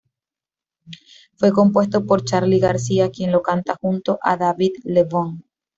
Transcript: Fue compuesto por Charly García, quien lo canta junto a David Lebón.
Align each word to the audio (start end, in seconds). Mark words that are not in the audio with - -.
Fue 1.37 1.51
compuesto 1.51 2.07
por 2.07 2.23
Charly 2.25 2.59
García, 2.59 3.11
quien 3.11 3.31
lo 3.31 3.43
canta 3.43 3.77
junto 3.79 4.17
a 4.23 4.35
David 4.35 4.73
Lebón. 4.83 5.43